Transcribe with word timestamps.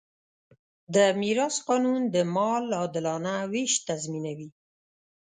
د 0.95 0.97
میراث 1.21 1.55
قانون 1.67 2.01
د 2.13 2.15
مال 2.35 2.65
عادلانه 2.79 3.33
وېش 3.51 3.73
تضمینوي. 3.87 4.49